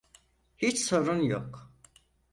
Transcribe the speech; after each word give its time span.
Hiç 0.57 0.79
sorun 0.81 1.19
yok. 1.21 1.71